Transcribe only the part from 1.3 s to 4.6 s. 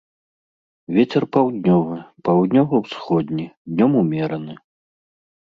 паўднёвы, паўднёва-ўсходні, днём умераны.